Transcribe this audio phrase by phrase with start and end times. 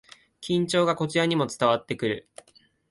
[0.41, 2.27] 緊張がこちらにも伝わってくる